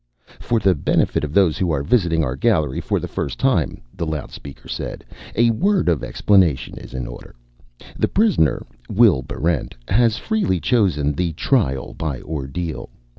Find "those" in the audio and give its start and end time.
1.31-1.59